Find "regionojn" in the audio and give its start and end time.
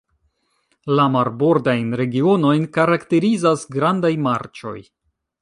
2.01-2.65